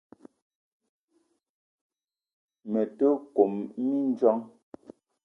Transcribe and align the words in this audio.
Me 2.71 2.81
te 2.97 3.07
kome 3.33 3.61
mindjong. 3.85 4.43